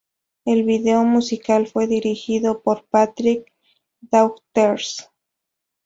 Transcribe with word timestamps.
El 0.45 0.63
video 0.63 1.03
musical 1.03 1.67
fue 1.67 1.85
dirigido 1.85 2.61
por 2.63 2.85
Patrick 2.87 3.53
Daughters. 3.99 5.11